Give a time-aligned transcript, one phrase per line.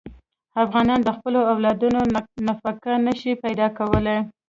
[0.63, 1.99] افغانان د خپلو اولادونو
[2.47, 4.17] نفقه نه شي پیدا کولی.